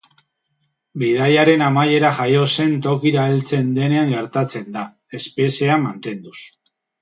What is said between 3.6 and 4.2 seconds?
denean